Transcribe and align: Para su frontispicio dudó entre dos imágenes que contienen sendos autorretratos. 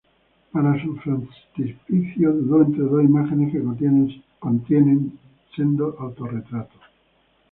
Para 0.51 0.81
su 0.83 0.95
frontispicio 0.97 2.33
dudó 2.33 2.63
entre 2.63 2.85
dos 2.85 3.03
imágenes 3.03 3.51
que 3.51 3.61
contienen 4.41 5.19
sendos 5.55 5.95
autorretratos. 5.99 6.81